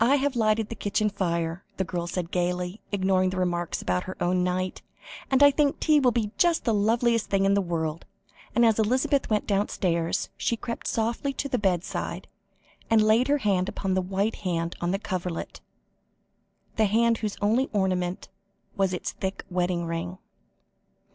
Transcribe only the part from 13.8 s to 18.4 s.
the white hand on the coverlet, the hand whose only ornament